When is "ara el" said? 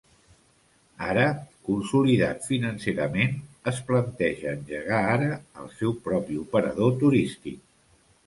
5.11-5.71